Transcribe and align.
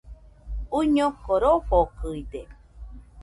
Uiñoko 0.77 1.31
rofokɨide 1.41 2.41